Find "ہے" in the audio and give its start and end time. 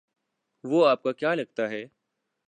1.69-1.85